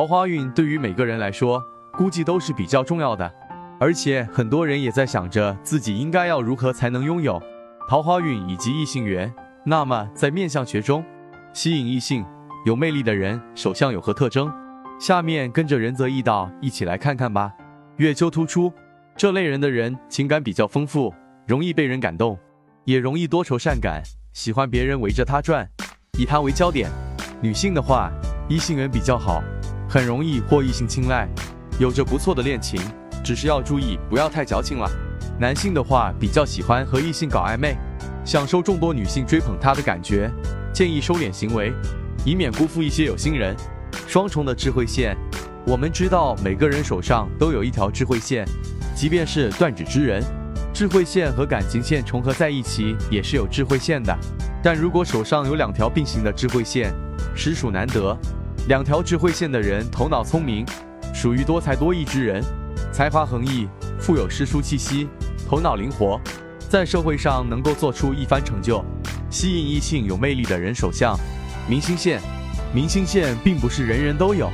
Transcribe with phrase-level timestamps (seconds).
[0.00, 1.62] 桃花运对于每个人来说，
[1.92, 3.30] 估计都是比较重要的，
[3.78, 7.38] 而且很多人也在想着自己应该要如何才能拥有
[7.86, 9.30] 桃花运以及异性缘。
[9.62, 11.04] 那么在面相学中，
[11.52, 12.24] 吸引异性
[12.64, 14.50] 有魅力的人手相有何特征？
[14.98, 17.52] 下面跟着仁泽易道一起来看看吧。
[17.98, 18.72] 月丘突出，
[19.18, 21.14] 这类人的人情感比较丰富，
[21.46, 22.38] 容易被人感动，
[22.86, 25.68] 也容易多愁善感，喜欢别人围着他转，
[26.18, 26.88] 以他为焦点。
[27.42, 28.10] 女性的话，
[28.48, 29.42] 异性缘比较好。
[29.90, 31.28] 很容易获异性青睐，
[31.80, 32.80] 有着不错的恋情，
[33.24, 34.88] 只是要注意不要太矫情了。
[35.36, 37.76] 男性的话比较喜欢和异性搞暧昧，
[38.24, 40.30] 享受众多女性追捧他的感觉，
[40.72, 41.72] 建议收敛行为，
[42.24, 43.56] 以免辜负一些有心人。
[44.06, 45.16] 双重的智慧线，
[45.66, 48.46] 我们知道每个人手上都有一条智慧线，
[48.94, 50.22] 即便是断指之人，
[50.72, 54.16] 智慧线和感情线重合在一起也是有智慧线的。
[54.62, 56.94] 但如果手上有两条并行的智慧线，
[57.34, 58.16] 实属难得。
[58.70, 60.64] 两条智慧线的人头脑聪明，
[61.12, 62.40] 属于多才多艺之人，
[62.92, 63.66] 才华横溢，
[63.98, 65.08] 富有诗书气息，
[65.44, 66.20] 头脑灵活，
[66.68, 68.80] 在社会上能够做出一番成就，
[69.28, 71.18] 吸引异性有魅力的人首相。
[71.68, 72.20] 明星线，
[72.72, 74.48] 明星线并不是人人都有，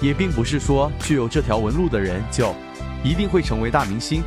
[0.00, 2.54] 也并不是说具有这条纹路的人就
[3.04, 4.22] 一定会成为大明星，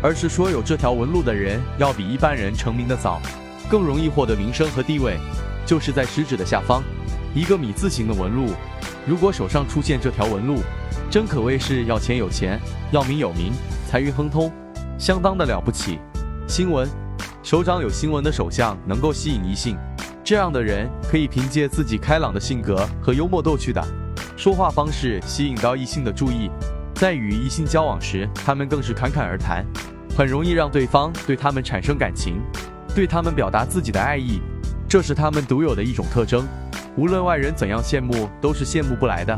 [0.00, 3.20] 而是说有这条纹路的人要比一般人成名的早，
[3.68, 5.18] 更容易获得名声和地位。
[5.66, 6.80] 就是在食指的下方，
[7.34, 8.52] 一个米字形的纹路。
[9.06, 10.60] 如果手上出现这条纹路，
[11.10, 12.58] 真可谓是要钱有钱，
[12.90, 13.52] 要名有名，
[13.86, 14.50] 财运亨通，
[14.98, 15.98] 相当的了不起。
[16.48, 16.88] 星纹，
[17.42, 19.76] 手掌有星纹的手相能够吸引异性，
[20.24, 23.86] 这样的人可以凭借自己开朗的性格和幽默逗趣的
[24.38, 26.50] 说话方式吸引到异性的注意，
[26.94, 29.66] 在与异性交往时，他们更是侃侃而谈，
[30.16, 32.40] 很容易让对方对他们产生感情，
[32.94, 34.40] 对他们表达自己的爱意，
[34.88, 36.46] 这是他们独有的一种特征。
[36.96, 39.36] 无论外人怎样羡慕，都是羡慕不来的。